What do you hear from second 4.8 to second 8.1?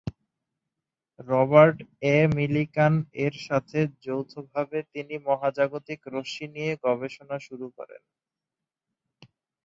তিনি মহাজাগতিক রশ্মি নিয়ে গবেষণা শুরু করেন।